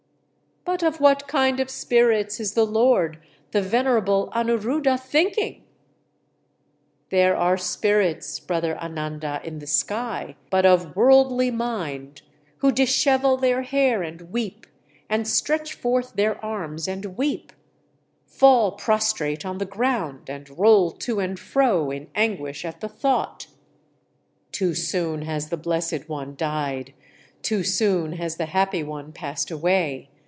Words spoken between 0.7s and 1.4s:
of what